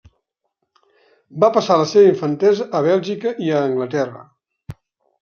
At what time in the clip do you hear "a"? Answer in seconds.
2.79-2.81, 3.59-3.61